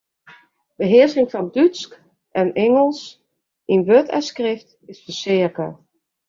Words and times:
Behearsking 0.83 1.27
fan 1.33 1.47
Dútsk 1.57 1.91
en 2.41 2.49
Ingelsk 2.65 3.13
yn 3.73 3.85
wurd 3.87 4.07
en 4.17 4.25
skrift 4.31 4.69
is 4.91 4.99
fereaske. 5.21 5.67